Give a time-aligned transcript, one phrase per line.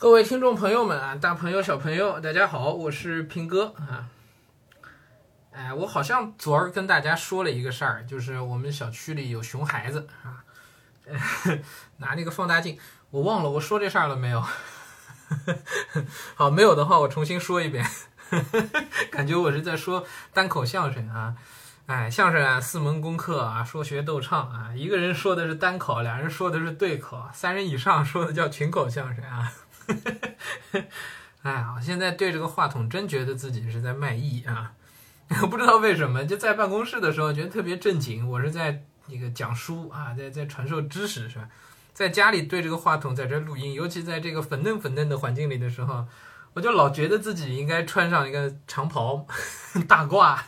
[0.00, 4.06] 各位听众朋友们啊，大朋友小朋友，大家好，我是平哥啊。
[5.50, 10.44] 哎，我好像昨儿跟大家说了一个事儿，就是我们小区里有熊孩子啊，
[11.98, 12.78] 拿那个放大镜，
[13.10, 14.40] 我忘了我说这事儿了没有？
[16.36, 17.84] 好，没有的话我重新说一遍，
[19.10, 21.34] 感觉我是在说单口相声啊。
[21.86, 29.52] 哎，相声啊，四门功课啊，说学逗唱啊，一个人说的是单口，俩人说的是对口，三人以上说的叫群口相声啊。
[31.42, 34.72] 哎呀，我现在对这个话筒真觉得自己是在卖艺啊！
[35.50, 41.48] 不知道为什么，就在办公室的时候觉得特别正经，我是在那个讲书啊，在在传授知识是吧？
[41.94, 46.06] 在家里对这个话筒在这录音，尤其在这个粉嫩粉嫩的环境里的时候，
[46.54, 49.26] 我就老觉得自己应该穿上一个长袍
[49.88, 50.38] 大褂，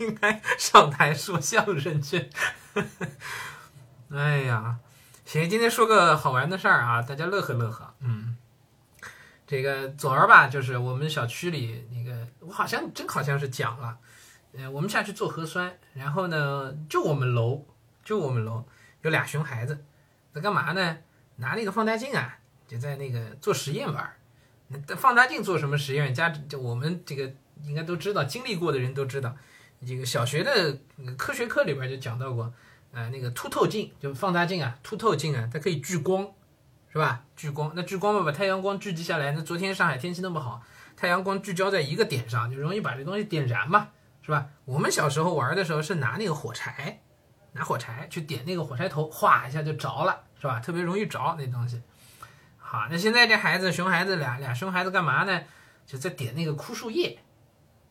[0.00, 2.30] 应该上台说相声去。
[4.10, 4.78] 哎呀，
[5.24, 8.37] 行，今天说个好玩的事儿啊，大家乐呵乐呵，嗯。
[9.48, 13.96] 这个昨儿吧，就是我们小区里那个，我好像真好像是讲了，
[14.52, 17.64] 呃，我们下去做核酸，然后呢，就我们楼，
[18.04, 18.62] 就我们楼
[19.00, 19.82] 有俩熊孩子，
[20.34, 20.98] 在干嘛呢？
[21.36, 24.14] 拿那个放大镜啊，就在那个做实验玩。
[24.66, 26.12] 那放大镜做什么实验？
[26.12, 27.32] 家就我们这个
[27.64, 29.34] 应该都知道，经历过的人都知道，
[29.86, 30.78] 这个小学的
[31.16, 32.52] 科学课里边就讲到过，
[32.92, 36.28] 呃，那个凸透镜，就放大镜啊，凸透镜啊，它可以聚光。
[36.90, 37.22] 是吧？
[37.36, 39.32] 聚光，那聚光嘛，把太阳光聚集下来。
[39.32, 40.62] 那昨天上海天气那么好，
[40.96, 43.88] 太阳光聚焦在一个点上，就容易把这东西点燃嘛，
[44.22, 44.46] 是吧？
[44.64, 47.00] 我们小时候玩的时候是拿那个火柴，
[47.52, 50.60] 拿火柴去点那个火柴头，哗一下就着了，是吧？
[50.60, 51.82] 特别容易着那东西。
[52.56, 55.42] 好，那现在这孩子，熊孩子俩俩熊孩子干嘛呢？
[55.86, 57.18] 就在点那个枯树叶，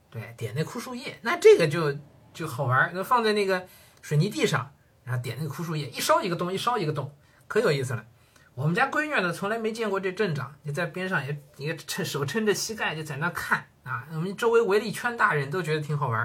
[0.10, 1.18] 对，点那枯树叶。
[1.22, 1.98] 那这个就
[2.34, 3.68] 就好玩，那放在那个
[4.02, 4.72] 水泥地上，
[5.04, 7.12] 然后点那个枯树叶，一烧一个洞，一烧一个洞，
[7.48, 8.06] 可有意思了。
[8.58, 14.04] 我们家闺女呢，从来没见过这阵仗，你在边上也也撑手撑着膝盖就在那看啊。
[14.12, 16.20] 我们周围围了一圈大人都觉得挺好玩，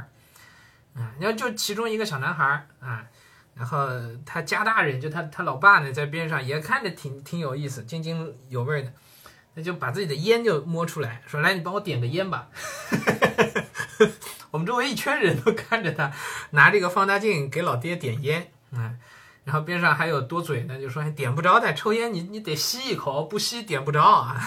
[0.94, 3.04] 啊，你看就其中一个小男孩啊，
[3.54, 3.86] 然后
[4.24, 8.90] 他家大人就他他老爸呢在边上也看着挺挺有意思，津津有味的，
[9.52, 12.48] 那就把自己的烟就摸出来说来你帮我点个烟吧。
[14.50, 16.10] 我们周围一圈人都看着他
[16.52, 18.94] 拿这个放大镜给老爹点烟，啊。
[19.44, 24.40] 然后边上还有多嘴呢，就说点不着的，抽烟你你得吸一口，不吸点不着啊。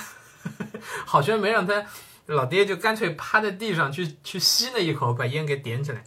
[1.05, 1.85] 好悬没让他
[2.27, 6.03] 老爹就干脆趴在地上去去吸那一口，把烟给点起来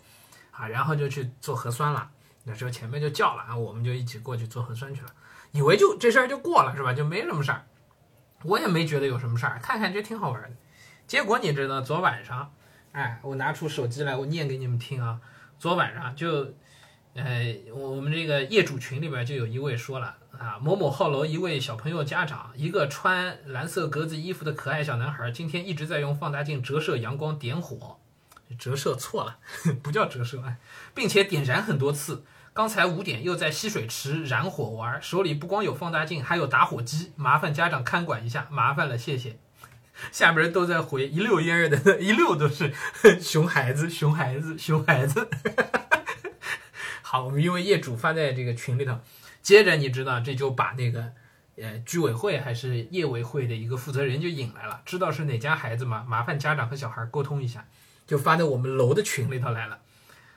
[0.53, 2.09] 啊，然后就去做核酸了。
[2.45, 5.09] 那时候前面就叫了啊，我们就一起过去做核酸去了，
[5.51, 6.95] 以为就这事儿就过了是吧？
[6.95, 7.67] 就没什么事儿，
[8.45, 10.51] 我也没觉得有什么事儿，看看觉挺好玩的。
[11.07, 12.55] 结果你知道，昨晚上，
[12.93, 15.21] 哎，我拿出手机来，我念给你们听啊，
[15.59, 16.55] 昨晚上就。
[17.25, 27.99] 呃，我们这个业主群里边就有一位说了啊，某某号楼一位小朋友家长，一个穿蓝色格子衣服的可爱小男孩，今天一直在用放大镜折射阳光点火，
[28.57, 29.39] 折射错了，
[29.83, 30.43] 不叫折射，
[30.95, 32.25] 并且点燃很多次。
[32.55, 39.39] 刚才五点又在吸水池燃火玩，手里不光有放大镜，还有打火机，麻烦家长看管一下，麻烦了，谢谢。
[40.13, 42.73] 下边都在回一溜烟儿的， 一溜都是
[43.21, 45.29] 熊孩子，熊孩子，熊孩子。
[47.11, 48.99] 好，我们因为业主发在这个群里头，
[49.41, 51.11] 接着你知道这就把那个
[51.57, 56.05] 呃居委会还是业委会的一个负责人就引来了，知道是哪家孩子嘛？
[56.07, 57.67] 麻烦家长和小孩沟通一下，
[58.07, 59.79] 就发到我们楼的群里头来了。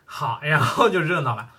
[0.06, 1.52] 好，然后就热闹了。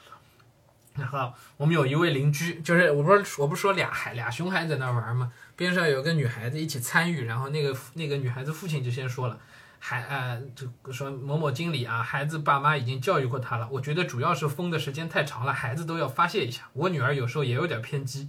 [0.95, 5.31] 然后我们有一位邻居，就是我不是我不是说俩孩俩熊孩子在那玩吗？
[5.57, 9.39] 边上有个女孩子一起参与，然后那个那个女孩子父亲就先说了。
[9.85, 13.69] 孩呃，就说某某经理啊，孩子爸妈已经教育过他了。
[13.73, 16.63] 我觉得主要是封的时间太长了，孩子都要发泄一下。
[16.73, 18.29] 我女儿有时候也有点偏激。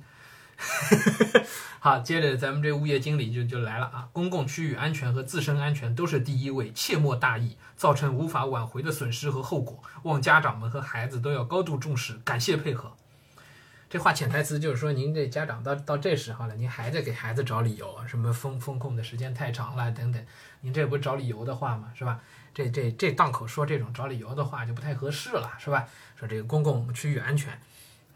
[1.79, 9.83] 好，接着咱们这物业经理就就来了啊，公共区域安全和自身安全都是第一位，切莫大意，造成无法挽回的损失和后果。
[10.01, 12.95] 望家长们和孩子都要高度重视，感谢配合。
[13.93, 20.25] 这话潜台词就是说，您这家长到到这时候了，您还在给孩子找理由，什么封封控的时间太长了等等，
[20.61, 21.91] 您这不是找理由的话吗？
[21.93, 22.19] 是吧？
[22.55, 25.87] 这这这档口说这种找理由的话就不太合适了，是吧？
[26.15, 27.53] 说这个公共区域安全，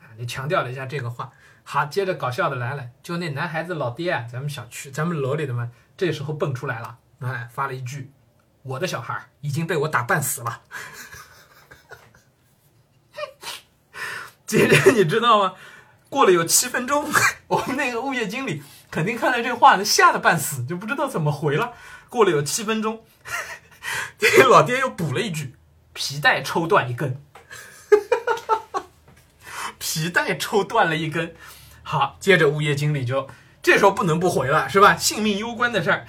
[0.01, 1.31] 啊，就强调了一下这个话。
[1.63, 8.12] 好，接着搞笑的来了，就那男孩子老爹，咱们小区咱们楼里的嘛，这时候蹦出来了，哎，发了一句
[8.66, 10.63] ：“我的小孩已经被我打半死了。
[14.48, 15.56] ”接着你知道吗？
[16.09, 17.12] 过了有七分钟，
[17.48, 21.74] 我们那个物业经理肯定看到这话，吓得半死，就不知道怎么回了。
[22.09, 23.04] 过了有七分钟，
[24.18, 25.56] 这老爹又补了一句
[25.94, 27.21] ：“皮带抽断一根。
[29.80, 31.36] ”皮带抽断了一根。
[31.83, 33.30] 好，接着物业经理就
[33.62, 34.95] 这时候不能不回了，是吧？
[34.95, 36.06] 性命攸关的事儿，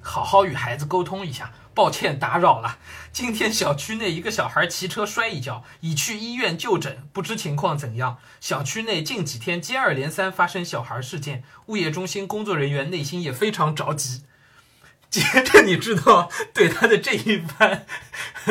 [0.00, 1.52] 好好与孩子沟通一下。
[1.80, 2.76] 抱歉打扰了。
[3.10, 8.18] 今天小区内一个小孩骑车摔一跤，已去医院就诊，不知情况怎样。
[8.38, 14.24] 小区内近几天接二连三发生小孩事件，物业中心工作人员内心也非常着急。
[15.08, 17.86] 接着你知道对他的这一番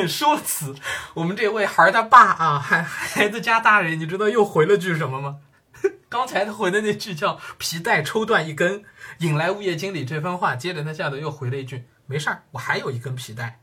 [0.07, 0.73] 说辞，
[1.13, 5.37] 我们这位孩儿他爸啊，孩孩子家大人，你知道又回了句什么吗？
[6.09, 8.83] 刚才他回的那句叫“皮带抽断一根”，
[9.21, 10.55] 引来物业经理这番话。
[10.55, 11.85] 接着他下头又回了一句。
[12.09, 13.59] 没事儿，我还有一根皮带。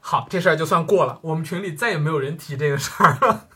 [0.00, 1.18] 好，这事儿就算过了。
[1.22, 3.48] 我们群里再也没有人提这个事儿了。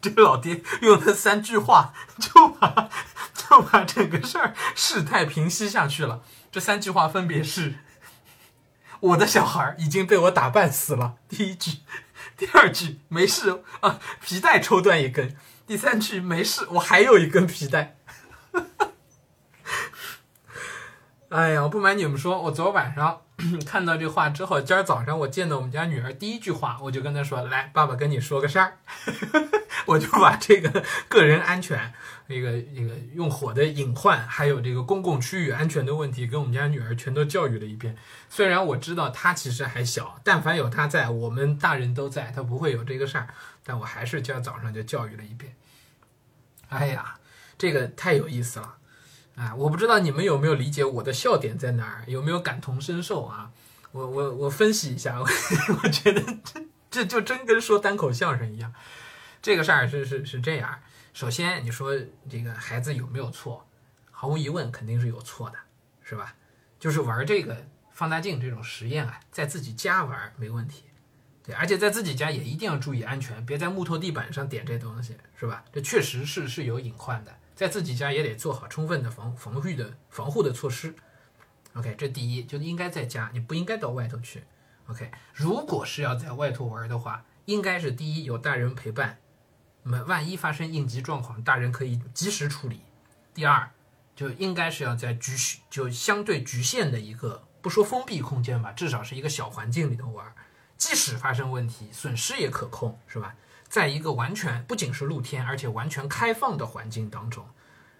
[0.00, 2.88] 这老爹用他三句话就把
[3.34, 6.22] 就把整个事儿事态平息下去了。
[6.50, 7.74] 这三句话分别是：
[9.00, 11.16] 我的小孩已经被我打半死了。
[11.28, 11.80] 第一句，
[12.36, 15.36] 第二句没事啊，皮带抽断一根。
[15.66, 17.95] 第三句没事，我还有一根皮带。
[21.28, 23.20] 哎呀，我不瞒你们说，我昨晚上
[23.66, 28.78] 看到这话之后，今儿早上我见到我们家女儿第一句话，我就跟她说：“来，爸爸跟你说个事儿。”
[29.86, 31.92] 我就把这个个人安全、
[32.28, 37.96] 那个那个用火的隐患，还有这个公共区域安全的问题，跟我们家女儿全都教育了一遍。
[38.28, 43.28] 虽然我知道她其实还小，但凡有她在，我们大人都在，她不会有这个事儿。
[43.64, 45.54] 但我还是今儿早上就教育了一遍。
[46.68, 47.18] 哎呀，
[47.58, 48.74] 这个太有意思了。
[49.36, 53.50] 啊，我不知道你们有没有理解我的笑点在哪儿，有没有感同身受啊？
[53.92, 55.26] 我我我分析一下，我
[55.82, 58.72] 我觉得这这就真跟说单口相声一样。
[59.40, 60.80] 这个事儿是是是这样，
[61.12, 61.94] 首先你说
[62.28, 63.66] 这个孩子有没有错？
[64.10, 65.56] 毫无疑问肯定是有错的，
[66.02, 66.34] 是吧？
[66.80, 70.84] 就是玩这个放大镜这种实验啊，在自己家玩没问题，
[71.44, 75.62] 对，而且在自己家也一定要注意安全，别在木头地板上点这东西，是吧？
[75.70, 77.34] 这确实是是有隐患的。
[77.56, 80.94] 在自己家也得做好充分的防防御的防护的措施。
[81.72, 84.44] OK，这第一就应该在家，你不应该到外头去。
[84.86, 89.18] OK，如果是要在外头玩的话，应该是第一有大人陪伴，
[89.82, 92.82] 那么万一发生应急状况，大人可以及时处理。
[93.34, 93.70] 第二，
[94.14, 95.32] 就应该是要在局
[95.68, 100.34] 就相对局限的一个不说封闭空间吧，至少是一个小环境里头玩，
[100.76, 103.34] 即使发生问题，损失也可控，是吧？
[103.76, 107.46] 在一个完全不仅是露天，而且完全开放的环境当中，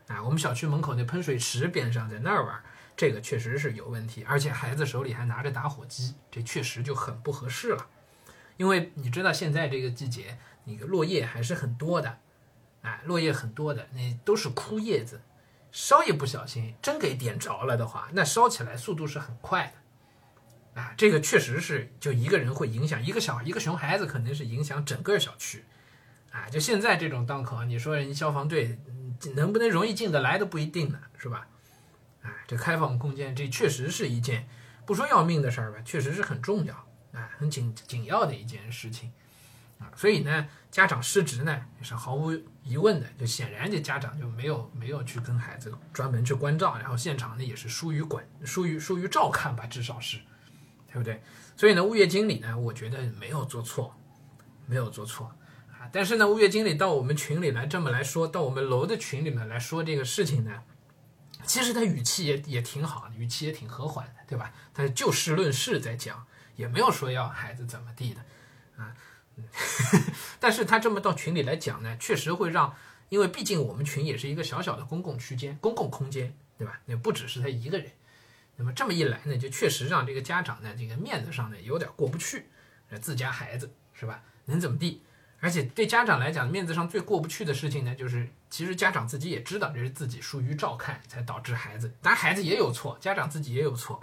[0.06, 2.62] 啊，我们小区门口那喷水池边上，在那儿玩，
[2.96, 7.88] 这个确实是有问题，而且孩子手里还拿着打火机，这确实就很不合适了。
[8.56, 12.20] 因为你知道现在这个季节，那个落叶还是很多的，
[12.81, 15.20] 哎，落叶很多的，那都是枯叶子，
[15.70, 19.73] 稍一不小心，真给点着了的话，那烧起来速度是很快的。
[20.76, 25.64] 啊，这个确实是，就一个人会影响一个小一个熊孩子，肯定是影响整个小区。
[26.31, 28.78] 啊，就现在这种档口，你说人消防队
[29.34, 31.49] 能不能容易进得来都不一定呢，是吧？
[32.23, 34.46] 啊，这开放空间，这确实是一件
[34.84, 36.75] 不说要命的事儿吧，确实是很重要，
[37.12, 39.11] 啊，很紧紧要的一件事情。
[39.78, 42.32] 啊，所以呢，家长失职呢也是毫无
[42.62, 50.19] 疑问的，就显然这家长就没有没有去跟孩子专门去关照，然后现场呢也是疏于管疏于疏于照看吧，至少是。
[50.97, 51.23] 对不对？
[51.59, 53.95] 所以呢，物业经理呢，我觉得没有做错，
[54.65, 55.27] 没有做错
[55.69, 55.85] 啊。
[55.93, 60.63] 但是呢，物业经理到我们群里来这么来说，到我们楼的群里面来说这个事情呢，
[61.45, 64.55] 其实他语气也也挺好，语气也挺和缓的，对吧？
[64.73, 68.23] 他就事论事在讲，也没有说要孩子怎么地的
[68.83, 68.97] 啊。
[70.41, 72.75] 但是他这么到群里来讲呢，确实会让，
[73.11, 76.81] 因为毕竟我们群也是一个小小的公共区间、公共空间，对吧？
[76.87, 77.93] 也不只是他一个人。
[78.57, 82.47] 那么这么一来呢，就确实让这个家长呢，这个面子上呢有点过不去，
[83.01, 84.23] 自家孩子是吧？
[84.47, 85.03] 能怎么地？
[85.41, 94.01] 而且对家长来讲，面子上最过不去的事情呢，就是其实家长自己也知道这是自己疏于照看，才导致孩子，当然孩子也有错，家长自己也有错。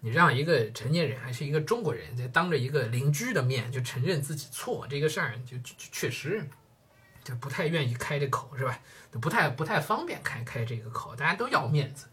[0.00, 6.46] 你让一个成年人还是一个中国人，在当着一个邻居的面就承认自己错，这个事儿就就确实
[7.24, 8.78] 就不太愿意开这口，是吧？
[9.12, 12.06] 不太不太方便开开这个口，大家都要面子。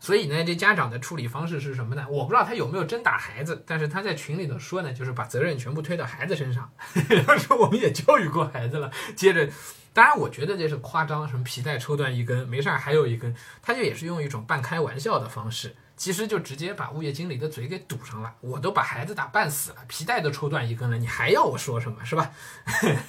[0.00, 2.06] 所以呢，这家长的处理方式是什么呢？
[2.08, 6.70] 我不知道他有没有真打孩子，但是他在群里头说呢，就是把责任全部推到孩子身上，
[7.08, 8.90] 然后说我们也教育过孩子了。
[9.16, 9.48] 接着，
[9.92, 15.74] 当然我觉得这是夸张，什么皮带抽断一根，没事儿还有一根，他就也是用一种半开玩笑的方式。
[15.98, 18.32] 其实就直接把物业经理的嘴给堵上了。
[18.40, 22.30] 我都把孩子打半死了，皮带都抽断一根了，你还要我说什么是吧？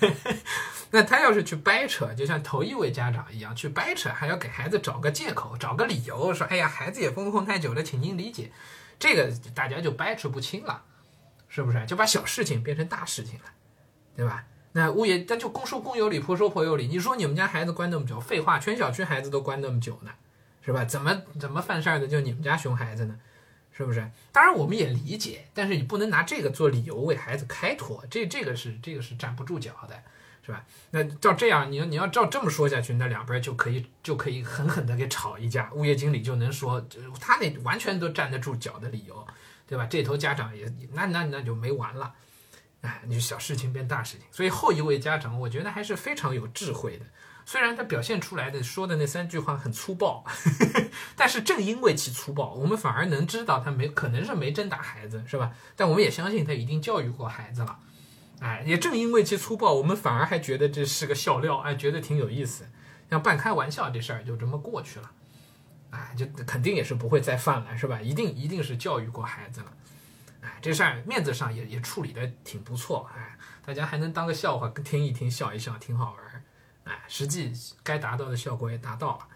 [0.91, 8.51] 那他要是去掰扯，就像头一位家长一样去掰扯，还要给孩子找个借口、找个理由，说哎呀，孩子也封控太久了，请您理解。
[8.97, 10.83] 这个大家就掰扯不清了，
[11.47, 11.85] 是不是？
[11.85, 13.45] 就把小事情变成大事情了，
[14.15, 14.43] 对吧？
[14.71, 14.91] 那。
[14.91, 16.87] 物业，但就公说公有理，婆说婆有理。
[16.87, 20.11] 你说你们家孩子关那么久，废话，全小区孩子都关那么久呢，
[20.65, 20.85] 是吧？
[20.85, 23.19] 怎么怎么犯事儿的就你们家熊孩子呢？
[23.71, 24.05] 是不是？
[24.33, 29.97] 当然我们也理解，但是你不能拿这个做理由为孩子开脱，这这个是这个是站不住脚的，
[30.45, 30.65] 是吧？
[30.91, 36.85] 那照这样，你要你要照这么说下去，那两边就可以就可以狠狠的给吵一架，物业经理就能说
[37.21, 39.25] 他那完全都站得住脚的理由，
[39.65, 39.85] 对吧？
[39.85, 42.13] 这头家长也那那那就没完了，
[42.81, 44.27] 哎，你小事情变大事情。
[44.29, 47.05] 所以后一位家长，我觉得还是非常有智慧的。
[47.49, 50.23] 虽然他表现出来的说的那三句话很粗暴，
[51.17, 55.51] 但是正因为其粗暴，我们反而能知道他没可能是没真打孩子，是吧？
[55.75, 57.79] 但我们也相信他一定教育过孩子了，
[58.39, 62.65] 哎，也正因为其粗暴，我们反而还觉得这是个笑料，哎，觉得挺有意思，
[63.09, 65.09] 像半开玩笑这事儿就这么过去了，
[65.89, 67.99] 哎，就肯定也是不会再犯了，是吧？
[67.99, 69.73] 一定一定是教育过孩子了，
[70.41, 76.45] 哎，这事儿面子上也也处理的挺不错，哎，大家还能当个笑话听一听，笑一笑，挺好玩。
[76.89, 77.53] 哎，实际
[77.83, 79.27] 该达到的效果也达到了，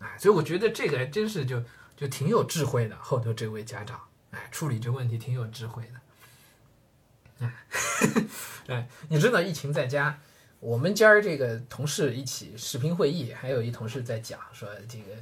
[0.00, 1.64] 哎，所以我觉得这个还真是就
[1.96, 2.94] 就挺有智慧的。
[3.00, 3.98] 后头这位家长，
[4.30, 7.46] 哎，处理这问题挺有智慧的。
[7.46, 7.54] 哎，
[8.68, 10.18] 哎，你知道疫情在家，
[10.60, 15.14] 我们家儿这个同事一起视频会议，还有一同事在讲说这个，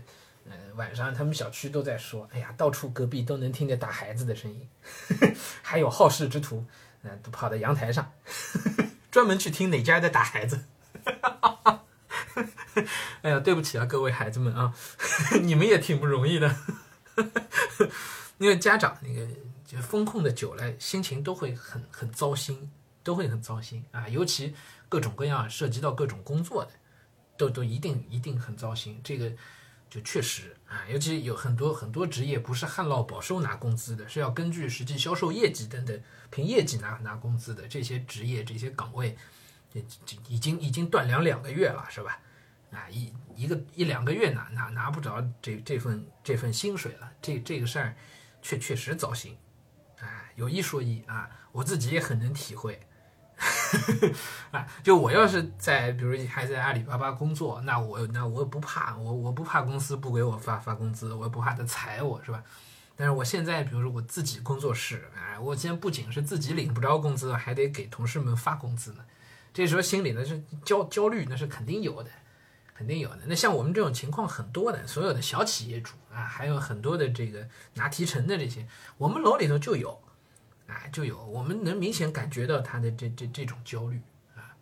[0.46, 4.68] 嗯，晚上他们小区都在说，哎呀，到处隔壁都能听见打孩子的声音，
[5.62, 6.66] 还有好事之徒，
[7.02, 8.12] 嗯，都跑到阳台上，
[9.12, 10.64] 专门去听哪家在打孩子。
[13.22, 14.72] 哎呀，对不起啊，各位孩子们啊，
[15.42, 16.56] 你们也挺不容易的。
[18.38, 19.26] 因为家长那个
[19.66, 22.70] 就风控的久了，心情都会很很糟心，
[23.02, 24.08] 都会很糟心啊。
[24.08, 24.54] 尤其
[24.88, 26.70] 各种各样涉及到各种工作的，
[27.36, 28.98] 都都一定一定很糟心。
[29.04, 29.30] 这个
[29.90, 39.18] 就确实啊，尤其有很多很多职业不是旱涝保收拿工资的，是要根据实际销售业绩等等凭业绩拿拿工资的这些职业这些岗位。
[39.72, 42.18] 这这已经已经断粮两个月了，是吧？
[42.72, 47.94] 啊，一一个一两个月拿拿拿不着这这份这份薪水了，这这个事儿
[48.42, 49.36] 确确实糟心。
[49.98, 52.80] 哎，有一说一啊，我自己也很能体会。
[54.50, 62.42] 啊，就我要是在，比如还在阿里巴巴工作，那我那我不怕，我我不怕公司不给我发发工资，我也不怕他裁我，是吧？
[62.96, 69.04] 但是我现在，比如说我自己工作室，哎，我现在不仅是自己领不着工资，还得给同事们发工资呢。
[69.52, 72.10] 这时候心里呢是焦焦虑，那是肯定有的，
[72.74, 73.18] 肯定有的。
[73.26, 78.66] 那像我们这种情况很多的，所有的小企业主啊，还有很多的这个拿提成的这些，
[78.96, 80.00] 我们楼里头就有，
[80.66, 84.00] 啊，就有，我们能明显感觉到他的这这这种焦虑
[84.36, 84.54] 啊，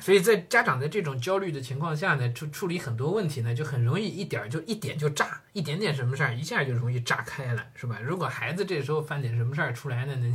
[0.00, 8.00] 所以在家长的这种焦虑的情况下呢，处处理很多问题呢，就很容易一点就一点就炸，一点点什么事儿一下就容易炸开了，是吧？
[8.00, 10.34] 如果孩子这时候犯点什么事儿出来呢，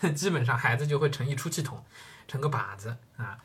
[0.00, 1.82] 那 基本上孩子就会成一出气筒。
[2.30, 3.36] 成个靶子啊，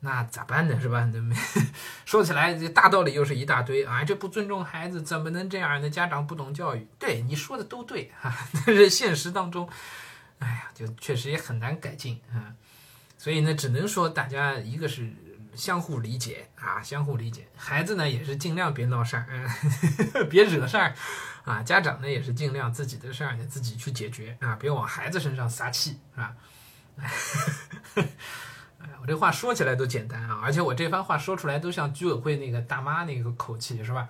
[0.00, 0.80] 那咋办呢？
[0.80, 1.04] 是吧？
[1.12, 1.36] 那
[2.06, 4.02] 说起来，这大道理又是一大堆啊！
[4.02, 5.90] 这不尊重孩子，怎么能这样呢？
[5.90, 8.34] 家长不懂教育，对你说的都对啊。
[8.64, 9.68] 但是现实当中，
[10.38, 12.54] 哎呀，就确实也很难改进啊。
[13.18, 15.12] 所以呢，只能说大家一个是
[15.54, 17.46] 相互理解啊，相互理解。
[17.54, 19.46] 孩子呢，也是尽量别闹事儿，嗯，
[20.30, 20.94] 别惹事儿
[21.44, 21.62] 啊。
[21.62, 26.34] 家长呢，也是尽量自己的事儿呢自己去解决啊，别往孩子身上撒气，是吧？
[28.78, 34.08] 哎，我这话说起来都简单啊，而且我这番话说出来都像居委会那个大妈那个口气，是吧？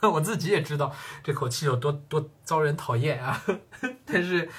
[0.02, 3.42] 我自己也知道这口气有多多遭人讨厌啊，
[4.04, 4.50] 但是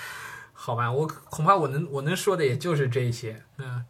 [0.54, 3.44] 好吧，我恐怕我能我能说的也就是这些。
[3.58, 3.86] 嗯，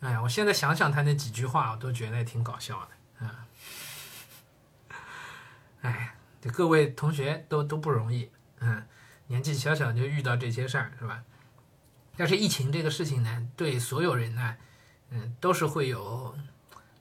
[0.00, 2.88] 哎呀，我现在想想他那几句话，我都觉得挺搞笑的。
[3.20, 3.30] 嗯，
[5.80, 8.86] 哎，这各位同学都都不容易，嗯，
[9.28, 11.22] 年纪小小就遇到这些事儿，是吧？
[12.16, 14.56] 但是疫情这个事情呢，对所有人呢，
[15.10, 16.34] 嗯，都是会有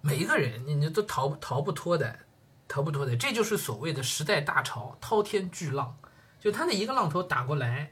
[0.01, 2.19] 每一个人，你你都逃逃不脱的，
[2.67, 3.15] 逃不脱的。
[3.15, 5.97] 这就是所谓的时代大潮，滔天巨浪，
[6.39, 7.91] 就它那一个浪头打过来，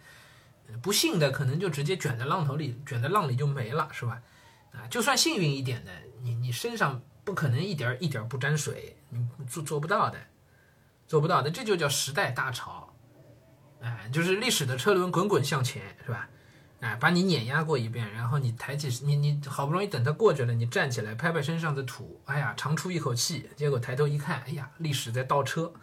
[0.82, 4.22] 不幸的可能就直接卷在浪头里，卷在浪里就没了，是吧？
[4.72, 10.18] 啊，就算幸运一点的，你你身上不可能一点一点不沾水，你做做不到的，
[11.08, 12.94] 做不到的，这就叫时代大潮，
[13.82, 16.30] 哎，就是历史的车轮滚滚向前，是吧？
[16.82, 25.74] 哎，把你碾压过一遍，然后你抬起你你好不容易等它过去了，你站起来拍拍身上的土，哎呀，长出一口气，结果抬头一看，哎呀，历史在倒车，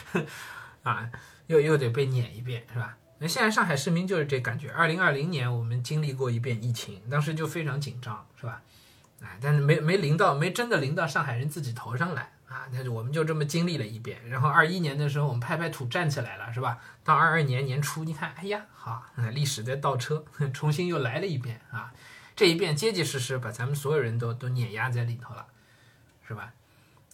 [0.84, 1.10] 啊，
[1.46, 2.96] 又又得被碾一遍，是吧？
[3.18, 4.70] 那现在上海市民就是这感觉。
[4.70, 8.60] 二零二零年我们经历过一遍疫情，当时就非常紧张，是吧？
[9.22, 14.28] 哎，但是没没临到，没真的临到上海人自己头上来啊，那就我们就这么经历了一遍。
[14.28, 16.78] 然后二一年的时候，我们拍拍土站起来了，是吧？
[17.02, 20.24] 到二二年年初，你看，哎呀，好，历史在倒车，
[20.54, 21.92] 重新又来了一遍啊。
[22.36, 25.46] 这一遍结结实实把咱们所有人都都碾压在里头了，
[26.26, 26.52] 是吧？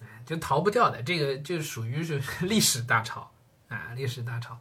[0.03, 3.33] 哎，就逃不掉的，这个就属于是 历史大潮
[3.69, 4.61] 啊，历史大潮。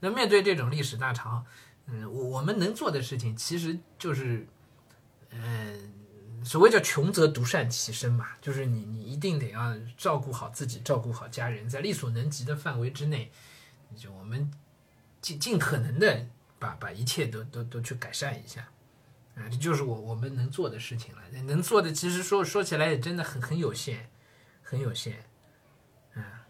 [0.00, 1.44] 那面对这种历史大潮，
[1.86, 4.46] 嗯，我我们能做的事情其实就是，
[5.30, 6.01] 嗯。
[6.44, 13.30] 所谓叫穷则独善其身嘛，就是你你一定得要照顾好自己，照顾好家人，在力所能及的范围之内，
[13.96, 14.50] 就我们
[15.20, 16.26] 尽尽可能的
[16.58, 18.68] 把把一切都都都去改善一下，
[19.36, 21.22] 啊，这就是我我们能做的事情了。
[21.44, 24.08] 能做的其实说说起来也真的很很有限，
[24.62, 25.22] 很有限，
[26.14, 26.44] 啊，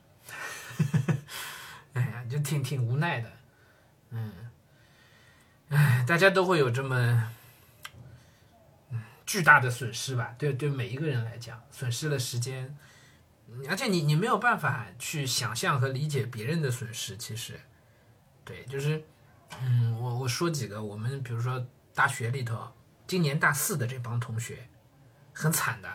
[1.95, 3.31] 哎呀，就挺挺无奈的，
[4.11, 4.33] 嗯，
[5.69, 7.33] 哎，大家都会有这么。
[9.33, 12.77] 巨大的损失吧，对对，每一个人来讲，损失了时间，
[13.67, 17.17] 而且你你没有办法去想象和理解别人的损失。
[17.17, 17.59] 其实，
[18.45, 19.03] 对，就是，
[19.62, 22.71] 嗯，我我说几个，我们比如说大学里头，
[23.07, 24.69] 今年大四的这帮同学，
[25.33, 25.89] 很惨的。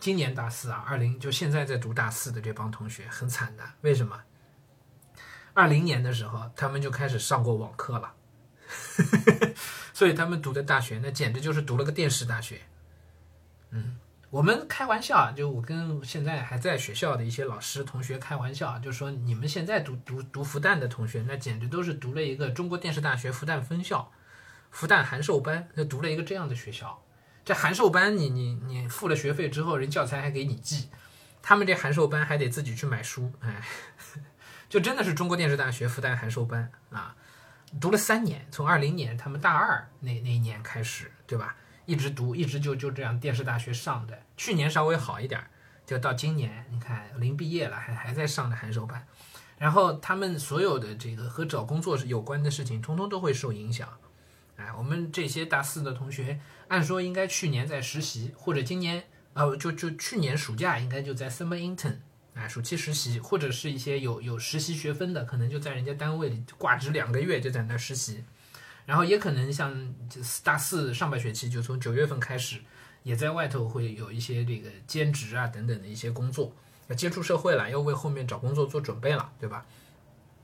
[0.00, 4.20] 今年大四啊，二零就现在在读大四的这帮同学很惨的，为什么？
[5.52, 8.12] 二零年的时候，他们就开始上过网课了。
[9.92, 12.60] 所以他们读的大学，那简直就是读了个电视大学。
[13.70, 13.96] 嗯，
[14.30, 24.12] 我们开玩笑啊，就我跟现在还在学校的一些老师同学开玩笑，就说你们现在读读读复旦的同学，那简直都是读了一个中国电视大学复旦分校、
[24.70, 27.02] 复旦函授班，那读了一个这样的学校。
[27.44, 30.88] 这函授班，你你你付了学费之后，人教材还给你寄，
[31.42, 33.62] 他们这函授班还得自己去买书，哎，
[34.68, 37.14] 就真的是中国电视大学复旦函授班啊。
[37.80, 41.56] 读了三年，从二零年他们大二那那一年开始，对吧？
[41.86, 44.18] 一直读，一直就就这样电视大学上的。
[44.36, 45.42] 去年稍微好一点，
[45.84, 49.06] 就到今年，你看临毕业了，还还在上的函授班。
[49.58, 53.88] 然后他们所有的这个和找工作是有关的事情，通通都会受影响。
[54.56, 59.04] 哎，我们这些大四的同学，按说应该去年在实习，或者今年
[59.34, 61.98] 呃，就就去年暑假应该就在 summer intern。
[62.34, 68.24] 哎，暑期实习或者是一些有有实习学分的，可能就在人家单位里挂职两个月就在那实习，
[68.86, 69.94] 然后也可能像
[70.42, 72.60] 大四上半学期就从九月份开始，
[73.04, 76.52] 也在外头会有一些这个兼职啊等等的一些工作，
[76.88, 79.64] 要接触社会了，要为后面找工作做准备了，对吧？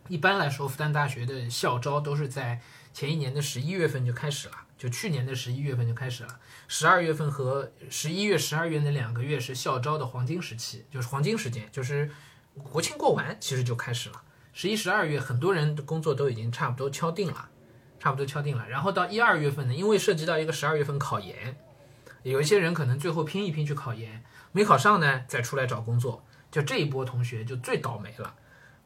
[0.09, 2.61] 一般来说，复旦大学的校招都是在
[2.93, 4.55] 前一年的十一月份就开始了。
[4.81, 12.11] 就去年的十一月份就开始了，十二月份和十一月、十二月那两个月是校招的黄金时期，就是黄金时间，就是
[12.55, 14.23] 国庆过完其实就开始了。
[14.55, 17.51] 十一、十二月很多人的工作都已经差不多敲定了，
[17.99, 18.67] 差不多敲定了。
[18.71, 21.59] 然后到一二月份呢，因为涉及到一个十二月份考研，
[22.23, 26.25] 有一些人可能最后拼一拼去考研，没考上呢，再出来找工作。
[26.51, 28.35] 就这一波同学就最倒霉了，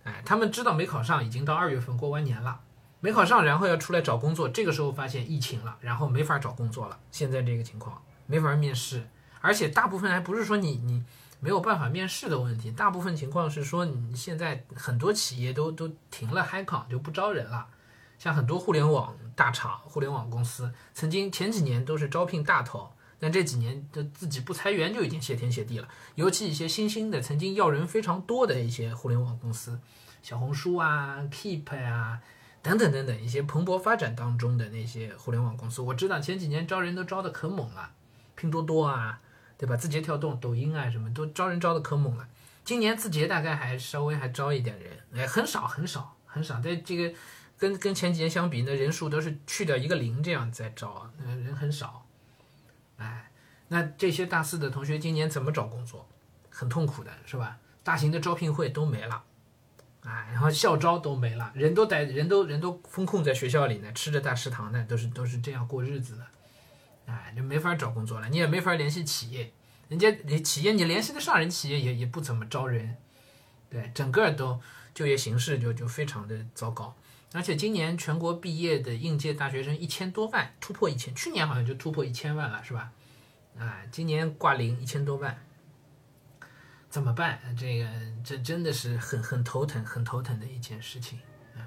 [0.02, 2.60] 哎，他们知道没考上，已经到二月份过完年了。
[3.04, 6.98] 没考上，然后要出来找工作，这个时候发现疫情了，然后没法找工作了。
[7.10, 9.06] 现在这个情况没法面试，
[9.42, 11.04] 而且大部分还不是说你你
[11.38, 17.66] 没有办法面试的问题，大部分情况是说你现在很多企业都都停了 h i c o n 就不招人了。
[18.18, 25.86] 像很多互联网大厂、互联网公司，曾经前几年都是招聘大头，但这几年的自己不裁员就已经谢天谢地了。
[26.14, 29.78] 尤其一些新兴的、曾经要人非常多的一些互联网公司，
[30.22, 32.22] 小红书啊、Keep 呀。
[32.64, 37.90] 等等等等，一些蓬勃发展当中的那些互联网公司，我知道前几年招人都招的可猛了，
[38.34, 39.20] 拼多多啊，
[39.58, 39.76] 对吧？
[39.76, 42.26] 字节跳动、抖音啊，什么都招人招的可猛了。
[42.64, 47.14] 今年字节大概还稍微还招一点人，哎，很少很少很少，在这个
[47.58, 52.06] 跟跟前几年相比，那人数都是去掉一个零这样在招，那人很少。
[52.96, 53.30] 哎，
[53.68, 56.08] 那这些大四的同学今年怎么找工作？
[56.48, 57.58] 很痛苦的是吧？
[57.82, 59.22] 大型的招聘会都没了。
[60.06, 66.26] 哎，然后校招都没了，人都在，人都人都封控在学校里呢，吃着大食堂呢，都是都是这样过日子的，
[67.06, 69.50] 哎，就没法找工作了，你也没法联系企业，
[69.88, 72.96] 人家你企业你联系得上，人企业也也不怎么招人，
[73.70, 74.60] 对，整个都
[74.92, 76.94] 就业形势就就非常的糟糕，
[77.32, 82.92] 而且今年全国毕业的应届大学生一千多万，突破一千，去年好像就突破一千万了，是吧？
[83.58, 85.38] 哎，今年挂零一千多万。
[86.94, 87.40] 怎么办？
[87.58, 87.88] 这个
[88.22, 91.18] 这真的是很很头疼、很头疼的一件事情
[91.56, 91.58] 啊！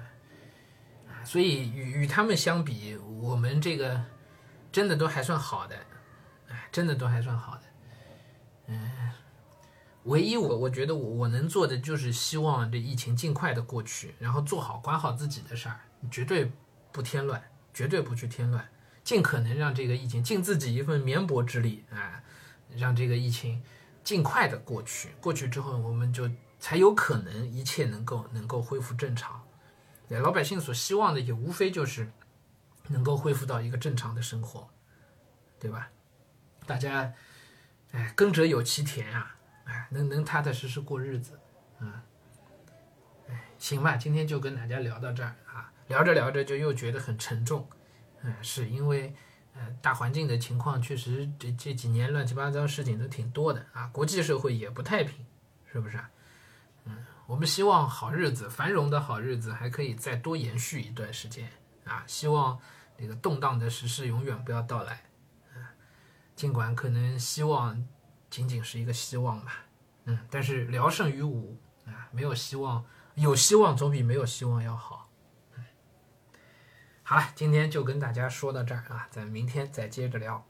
[1.22, 4.02] 所以与与他们相比，我们这个
[4.72, 5.76] 真的都还算好的，
[6.48, 7.62] 哎，真的都还算好的。
[8.68, 8.90] 嗯，
[10.04, 15.78] 唯一我我觉得我我能做的就是希望这疫情尽快的过去，然后做好管好自己的事儿，
[16.10, 16.50] 绝对
[16.90, 17.42] 不添乱，
[17.74, 18.66] 绝对不去添乱，
[19.04, 22.22] 尽可能让这个疫情尽自己一份绵薄之力啊，
[22.74, 23.62] 让这个疫情。
[24.08, 29.46] 尽快的过去，过去之后我们就才有可能一切能够能够恢复正常。
[30.08, 32.10] 老百姓所希望的也无非就是
[32.86, 34.66] 能够恢复到一个正常的生活，
[35.60, 35.90] 对吧？
[36.64, 37.12] 大家，
[37.92, 41.38] 哎，耕者有其田啊，哎，能能踏踏实实过日子，
[41.80, 41.92] 嗯，
[43.28, 47.68] 哎，行吧，今天就跟大家聊到这儿啊，聊着聊着就又觉得很沉重，
[48.22, 49.14] 嗯，是因为。
[49.80, 55.24] 大环境的情况确实，这这几年乱七八糟事情都挺多的啊，国际社会也不太平，
[55.72, 55.98] 是不是？
[56.84, 61.48] 嗯，我们希望好日子、繁荣的好日子还可以再多延续一段时间
[61.84, 62.58] 啊，希望
[62.98, 65.04] 这个动荡的时事永远不要到来
[65.54, 65.74] 啊。
[66.34, 67.84] 尽管可能希望
[68.30, 69.64] 仅仅是一个希望吧，
[70.04, 75.07] 嗯，但是聊胜于无啊，没有希望，有希望总比没有希望要好。
[77.08, 80.44] 好了，今天就跟大家说到这儿啊，咱明天再接着聊。